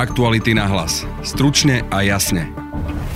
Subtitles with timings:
[0.00, 1.04] Aktuality na hlas.
[1.20, 2.48] Stručne a jasne.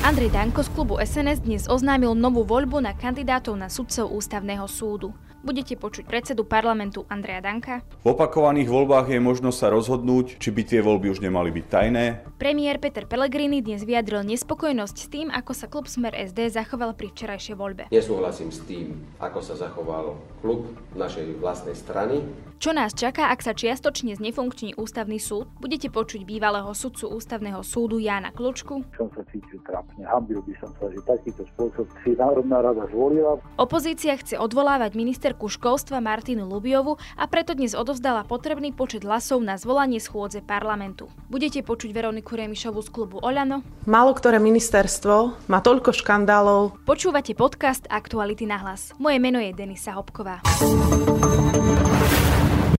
[0.05, 5.17] Andrej Danko z klubu SNS dnes oznámil novú voľbu na kandidátov na sudcov ústavného súdu.
[5.45, 7.85] Budete počuť predsedu parlamentu Andreja Danka.
[8.01, 12.05] V opakovaných voľbách je možnosť sa rozhodnúť, či by tie voľby už nemali byť tajné.
[12.41, 17.13] Premiér Peter Pellegrini dnes vyjadril nespokojnosť s tým, ako sa klub Smer SD zachoval pri
[17.13, 17.93] včerajšej voľbe.
[17.93, 20.65] Nesúhlasím s tým, ako sa zachoval klub
[20.97, 22.25] našej vlastnej strany.
[22.65, 25.45] Čo nás čaká, ak sa čiastočne znefunkční ústavný súd?
[25.61, 28.81] Budete počuť bývalého sudcu ústavného súdu Jána Klučku.
[28.97, 33.37] Som sa cítil trápne, hambil by som sa, že takýto spôsob si Národná rada zvolila.
[33.61, 34.97] Opozícia chce odvolávať
[35.35, 41.11] ministerku školstva Martinu Lubiovu a preto dnes odovzdala potrebný počet hlasov na zvolanie schôdze parlamentu.
[41.27, 43.67] Budete počuť Veroniku Remišovu z klubu Oľano.
[43.91, 46.87] Málo ktoré ministerstvo má toľko škandálov.
[46.87, 48.95] Počúvate podcast Aktuality na hlas.
[49.03, 50.39] Moje meno je Denisa Hopková.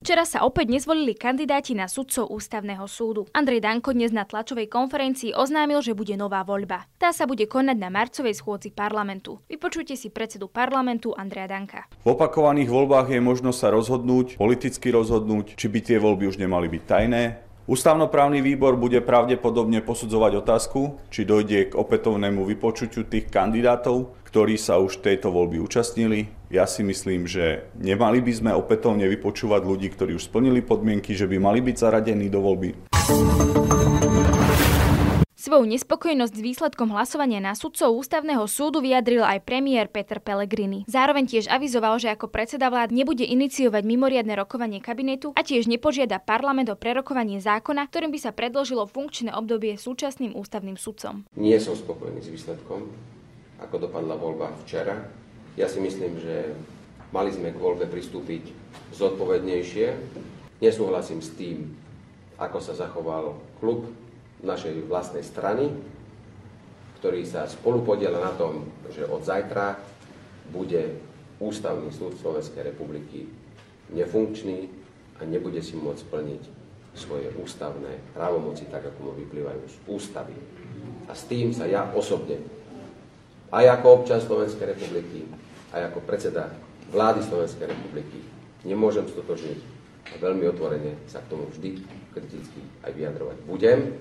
[0.05, 3.25] Včera sa opäť nezvolili kandidáti na sudcov ústavného súdu.
[3.33, 6.85] Andrej Danko dnes na tlačovej konferencii oznámil, že bude nová voľba.
[7.01, 9.41] Tá sa bude konať na marcovej schôdzi parlamentu.
[9.49, 11.89] Vypočujte si predsedu parlamentu Andreja Danka.
[12.05, 16.69] V opakovaných voľbách je možnosť sa rozhodnúť, politicky rozhodnúť, či by tie voľby už nemali
[16.69, 17.23] byť tajné,
[17.65, 24.83] Ústavnoprávny výbor bude pravdepodobne posudzovať otázku, či dojde k opätovnému vypočuťu tých kandidátov, ktorí sa
[24.83, 26.27] už tejto voľby účastnili.
[26.51, 31.23] Ja si myslím, že nemali by sme opätovne vypočúvať ľudí, ktorí už splnili podmienky, že
[31.23, 32.75] by mali byť zaradení do voľby.
[35.39, 40.83] Svoju nespokojnosť s výsledkom hlasovania na sudcov ústavného súdu vyjadril aj premiér Peter Pellegrini.
[40.83, 46.19] Zároveň tiež avizoval, že ako predseda vlád nebude iniciovať mimoriadne rokovanie kabinetu a tiež nepožiada
[46.19, 51.23] parlament o prerokovanie zákona, ktorým by sa predložilo funkčné obdobie súčasným ústavným sudcom.
[51.39, 52.91] Nie som spokojný s výsledkom,
[53.61, 54.95] ako dopadla voľba včera.
[55.55, 56.51] Ja si myslím, že
[57.15, 58.51] mali sme k voľbe pristúpiť
[58.95, 59.87] zodpovednejšie.
[60.59, 61.71] Nesúhlasím s tým,
[62.35, 63.87] ako sa zachoval klub
[64.43, 65.71] našej vlastnej strany,
[66.99, 69.79] ktorý sa spolu podiela na tom, že od zajtra
[70.51, 73.27] bude Ústavný súd Slovenskej republiky
[73.91, 74.71] nefunkčný
[75.19, 76.43] a nebude si môcť splniť
[76.95, 80.31] svoje ústavné právomoci, tak ako mu vyplývajú z ústavy.
[81.05, 82.39] A s tým sa ja osobne,
[83.55, 85.23] aj ako občan Slovenskej republiky,
[85.71, 86.51] aj ako predseda
[86.91, 88.19] vlády Slovenskej republiky,
[88.67, 89.59] nemôžem stotožniť
[90.11, 91.79] a veľmi otvorene sa k tomu vždy
[92.11, 93.95] kriticky aj vyjadrovať budem.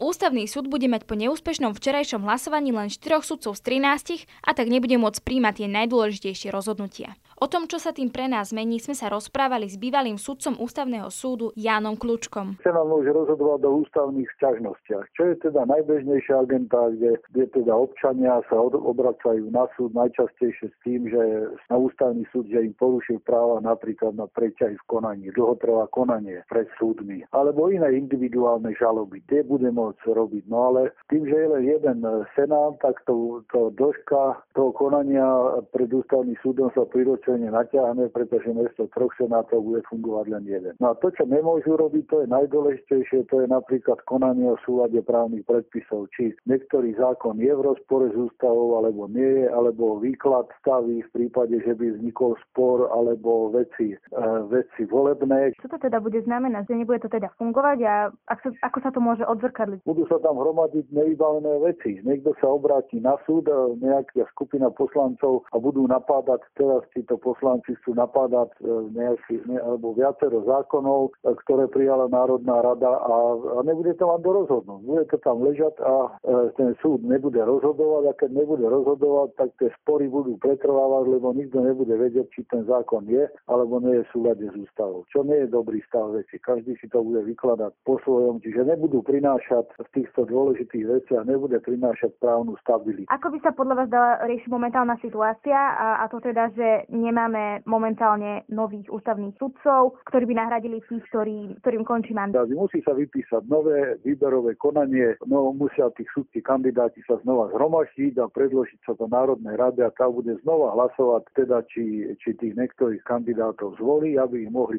[0.00, 4.72] Ústavný súd bude mať po neúspešnom včerajšom hlasovaní len 4 sudcov z 13 a tak
[4.72, 7.12] nebude môcť príjmať tie najdôležitejšie rozhodnutia.
[7.38, 11.06] O tom, čo sa tým pre nás mení, sme sa rozprávali s bývalým sudcom ústavného
[11.06, 12.58] súdu Jánom Kľúčkom.
[12.66, 18.42] Senát môže rozhodovať do ústavných sťažnostiach, čo je teda najbežnejšia agenta, kde, kde teda občania
[18.50, 21.22] sa od, obracajú na súd najčastejšie s tým, že
[21.70, 26.66] na ústavný súd, že im porušil práva napríklad na preťaj v konaní, dlhotrvá konanie pred
[26.74, 29.22] súdmi, alebo iné individuálne žaloby.
[29.30, 30.50] Tie bude môcť robiť.
[30.50, 32.02] No ale tým, že je len jeden
[32.34, 38.48] senát, tak to, to dĺžka toho konania pred ústavným súdom sa priročí riešenie natiahne, pretože
[38.56, 40.72] miesto troch senátov bude fungovať len jeden.
[40.80, 44.96] No a to, čo nemôžu robiť, to je najdôležitejšie, to je napríklad konanie o súlade
[45.04, 50.48] právnych predpisov, či niektorý zákon je v rozpore s ústavou, alebo nie je, alebo výklad
[50.64, 55.52] staví v prípade, že by vznikol spor, alebo veci, e, veci volebné.
[55.60, 57.94] Čo to teda bude znamenať, že nebude to teda fungovať a
[58.32, 59.84] ak sa, ako sa to môže odzrkadliť?
[59.84, 62.00] Budú sa tam hromadiť nevybavené veci.
[62.00, 63.44] Niekto sa obráti na súd,
[63.84, 69.92] nejaká skupina poslancov a budú napádať teraz títo poslanci chcú napádať e, nejaký, ne, alebo
[69.94, 74.80] viacero zákonov, e, ktoré prijala Národná rada a, a nebude to mať do rozhodnúť.
[74.86, 79.48] Bude to tam ležať a e, ten súd nebude rozhodovať a keď nebude rozhodovať, tak
[79.58, 84.04] tie spory budú pretrvávať, lebo nikto nebude vedieť, či ten zákon je alebo nie je
[84.14, 85.04] v s ústavou.
[85.08, 86.38] Čo nie je dobrý stav veci.
[86.38, 91.58] Každý si to bude vykladať po svojom, čiže nebudú prinášať v týchto dôležitých veciach, nebude
[91.62, 93.08] prinášať právnu stabilitu.
[93.08, 97.07] Ako by sa podľa vás dala riešiť momentálna situácia a, a to teda, že nie
[97.08, 102.44] nemáme momentálne nových ústavných sudcov, ktorí by nahradili tých, ktorý, ktorým končí mandát.
[102.52, 108.28] Musí sa vypísať nové výberové konanie, no musia tí sudci kandidáti sa znova zhromaždiť a
[108.28, 113.00] predložiť sa do Národnej rady a tá bude znova hlasovať, teda či, či tých niektorých
[113.08, 114.76] kandidátov zvolí, aby ich mohli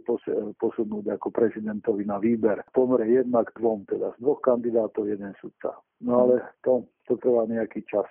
[0.62, 2.62] posunúť ako prezidentovi na výber.
[2.76, 5.74] Pomere jednak dvom, teda z dvoch kandidátov jeden sudca.
[6.00, 8.08] No ale to, to trvá nejaký čas.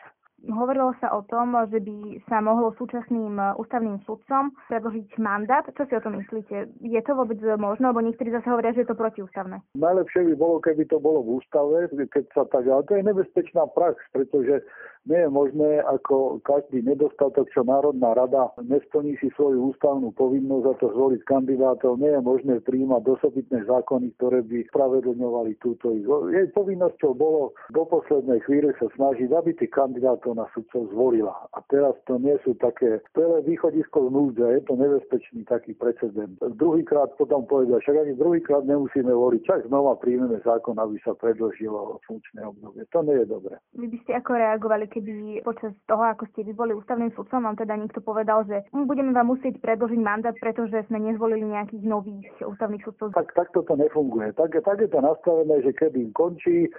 [0.46, 5.66] Hovorilo sa o tom, že by sa mohlo súčasným e, ústavným sudcom predložiť mandát.
[5.74, 6.78] Čo si o tom myslíte?
[6.78, 9.58] Je to vôbec možné, lebo niektorí zase hovoria, že je to protiústavné?
[9.74, 12.70] Najlepšie by bolo, keby to bolo v ústave, keď sa tak...
[12.70, 14.62] Ale to je nebezpečná prax, pretože
[15.08, 20.74] Nie je možné, ako každý nedostatok, čo Národná rada nesplní si svoju ústavnú povinnosť za
[20.84, 26.04] to zvoliť kandidátov, nie je možné príjmať dosobitné zákony, ktoré by spravedlňovali túto ich.
[26.04, 31.32] Jej povinnosťou bolo do poslednej chvíle sa snažiť, aby tých kandidátov na sudcov zvolila.
[31.56, 35.72] A teraz to nie sú také, to je východisko z núdze, je to nebezpečný taký
[35.72, 36.36] precedent.
[36.36, 41.96] Druhýkrát potom povedal, však ani druhýkrát nemusíme voliť, čak znova príjmeme zákon, aby sa predložilo
[42.04, 42.84] funkčné obdobie.
[42.92, 43.56] To nie je dobré.
[43.72, 47.54] Vy by ste ako reagovali, keby počas toho, ako ste vy boli ústavným sudcom, vám
[47.54, 52.82] teda niekto povedal, že budeme vám musieť predložiť mandát, pretože sme nezvolili nejakých nových ústavných
[52.82, 53.14] sudcov.
[53.14, 54.34] Tak, tak to nefunguje.
[54.34, 56.70] Tak, tak je to nastavené, že keď im končí e,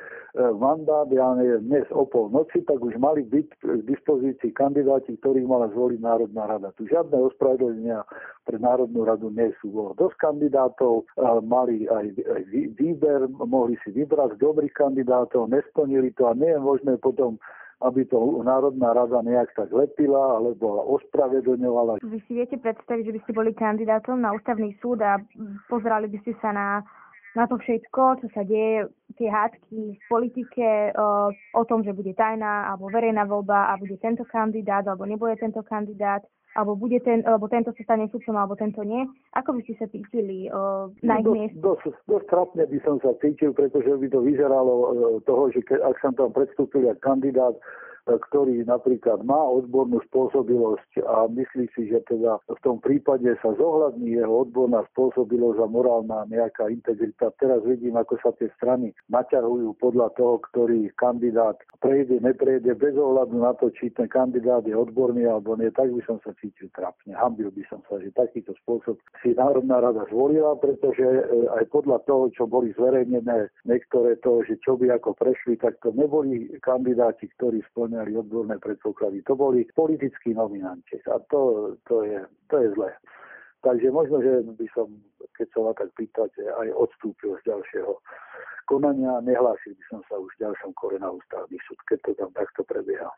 [0.60, 5.48] mandát, ja neviem, dnes o pol noci, tak už mali byť k dispozícii kandidáti, ktorých
[5.48, 6.76] mala zvoliť Národná rada.
[6.76, 8.04] Tu žiadne ospravedlenia
[8.44, 9.72] pre Národnú radu nie sú.
[9.72, 12.42] Bolo dosť kandidátov, e, mali aj, aj
[12.76, 17.40] výber, mohli si vybrať dobrých kandidátov, nesplnili to a nie je možné potom
[17.80, 22.04] aby to Národná rada nejak tak lepila alebo ospravedlňovala.
[22.04, 25.16] Vy si viete predstaviť, že by ste boli kandidátom na ústavný súd a
[25.72, 26.84] pozerali by ste sa na,
[27.40, 30.92] na to všetko, čo sa deje, tie hádky v politike
[31.56, 35.64] o, tom, že bude tajná alebo verejná voľba a bude tento kandidát alebo nebude tento
[35.64, 36.20] kandidát
[36.58, 39.06] alebo bude ten, alebo tento sa stane sudcom, alebo tento nie.
[39.38, 41.62] Ako by ste sa cítili uh, na ich no, mieste?
[41.62, 44.88] Dosť, dosť trapne by som sa cítil, pretože by to vyzeralo uh,
[45.30, 47.54] toho, že ke, ak som tam predstúpil ako kandidát,
[48.08, 54.18] ktorý napríklad má odbornú spôsobilosť a myslí si, že teda v tom prípade sa zohľadní
[54.18, 57.30] jeho odborná spôsobilosť a morálna nejaká integrita.
[57.38, 63.38] Teraz vidím, ako sa tie strany naťahujú podľa toho, ktorý kandidát prejde, neprejde, bez ohľadu
[63.38, 67.14] na to, či ten kandidát je odborný alebo nie, tak by som sa cítil trápne.
[67.14, 71.22] Hambil by som sa, že takýto spôsob si Národná rada zvolila, pretože e,
[71.62, 75.94] aj podľa toho, čo boli zverejnené niektoré to, že čo by ako prešli, tak to
[75.94, 79.26] neboli kandidáti, ktorí splňali splňali odborné predpoklady.
[79.26, 82.94] To boli politickí nominanti a to, to, je, to je zlé.
[83.66, 84.94] Takže možno, že by som,
[85.34, 87.98] keď sa ma tak pýtate, aj odstúpil z ďalšieho
[88.70, 92.30] konania, nehlásil by som sa už v ďalšom kore na ústavný súd, keď to tam
[92.38, 93.10] takto prebieha.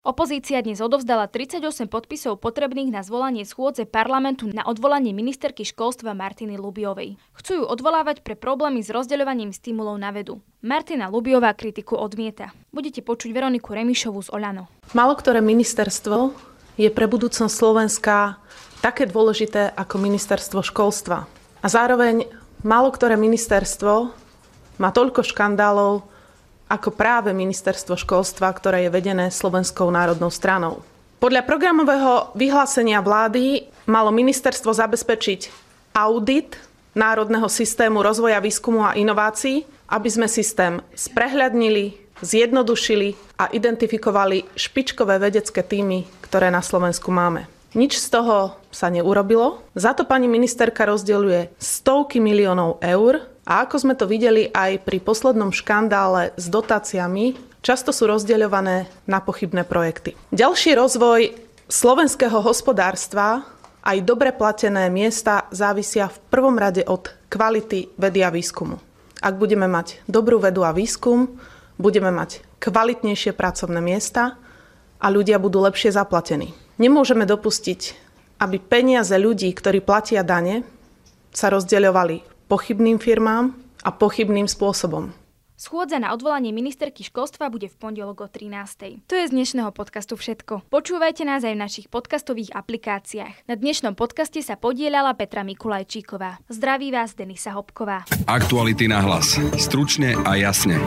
[0.00, 6.56] Opozícia dnes odovzdala 38 podpisov potrebných na zvolanie schôdze parlamentu na odvolanie ministerky školstva Martiny
[6.56, 7.20] Lubiovej.
[7.36, 10.40] Chcú ju odvolávať pre problémy s rozdeľovaním stimulov na vedu.
[10.64, 12.48] Martina Lubiová kritiku odmieta.
[12.72, 14.72] Budete počuť Veroniku Remišovú z Olano.
[14.96, 16.32] Malo ktoré ministerstvo
[16.80, 18.40] je pre budúcnosť Slovenska
[18.80, 21.28] také dôležité ako ministerstvo školstva.
[21.60, 22.24] A zároveň
[22.64, 24.16] malo ktoré ministerstvo
[24.80, 26.08] má toľko škandálov,
[26.70, 30.86] ako práve ministerstvo školstva, ktoré je vedené Slovenskou národnou stranou.
[31.18, 35.50] Podľa programového vyhlásenia vlády malo ministerstvo zabezpečiť
[35.92, 36.56] audit
[36.94, 45.66] národného systému rozvoja výskumu a inovácií, aby sme systém sprehľadnili, zjednodušili a identifikovali špičkové vedecké
[45.66, 47.50] týmy, ktoré na Slovensku máme.
[47.70, 49.62] Nič z toho sa neurobilo.
[49.78, 55.02] Za to pani ministerka rozdeľuje stovky miliónov eur a ako sme to videli aj pri
[55.02, 57.34] poslednom škandále s dotáciami,
[57.66, 60.14] často sú rozdeľované na pochybné projekty.
[60.30, 61.34] Ďalší rozvoj
[61.66, 63.42] slovenského hospodárstva
[63.82, 68.78] aj dobre platené miesta závisia v prvom rade od kvality vedy a výskumu.
[69.18, 71.26] Ak budeme mať dobrú vedu a výskum,
[71.74, 74.38] budeme mať kvalitnejšie pracovné miesta
[75.02, 76.54] a ľudia budú lepšie zaplatení.
[76.78, 77.98] Nemôžeme dopustiť,
[78.40, 80.62] aby peniaze ľudí, ktorí platia dane,
[81.34, 83.54] sa rozdeľovali pochybným firmám
[83.86, 85.14] a pochybným spôsobom.
[85.60, 89.04] Schôdza na odvolanie ministerky školstva bude v pondelok o 13.
[89.04, 90.64] To je z dnešného podcastu všetko.
[90.72, 93.44] Počúvajte nás aj v našich podcastových aplikáciách.
[93.44, 96.40] Na dnešnom podcaste sa podielala Petra Mikulajčíková.
[96.48, 98.08] Zdraví vás Denisa Hopková.
[98.24, 99.36] Aktuality na hlas.
[99.60, 100.80] Stručne a jasne.